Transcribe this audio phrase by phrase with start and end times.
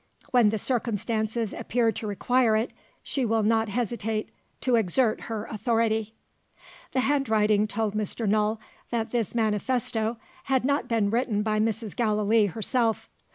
[0.31, 4.29] When the circumstances appear to require it, she will not hesitate
[4.61, 6.15] to exert her authority."
[6.93, 8.27] The handwriting told Mr.
[8.27, 8.59] Null
[8.89, 11.95] that this manifesto had not been written by Mrs.
[11.95, 13.11] Gallilee herself.